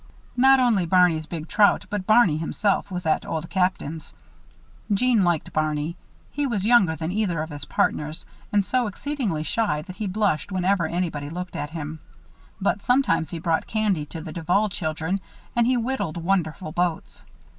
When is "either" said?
7.11-7.39